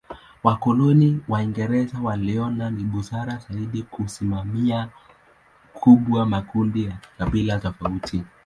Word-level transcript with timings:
Wakoloni 0.43 1.19
Waingereza 1.27 1.99
waliona 1.99 2.69
ni 2.69 2.83
busara 2.83 3.37
zaidi 3.49 3.79
ya 3.79 3.85
kusimamia 3.85 4.89
kubwa 5.73 6.25
makundi 6.25 6.83
ya 6.85 6.91
kikabila 6.97 7.59
tofauti. 7.59 8.23